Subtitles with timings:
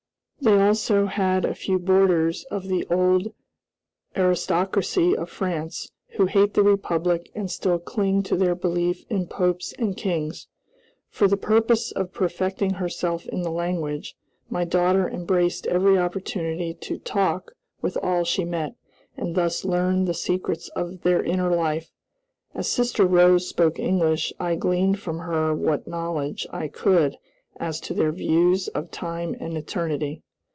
[0.43, 3.31] They also had a few boarders of the old
[4.17, 9.71] aristocracy of France, who hate the Republic and still cling to their belief in Popes
[9.77, 10.47] and Kings.
[11.11, 14.15] For the purpose of perfecting herself in the language,
[14.49, 17.51] my daughter embraced every opportunity to talk
[17.83, 18.73] with all she met,
[19.15, 21.91] and thus learned the secrets of their inner life.
[22.55, 27.19] As Sister Rose spoke English, I gleaned from her what knowledge I could
[27.57, 30.23] as to their views of time and eternity.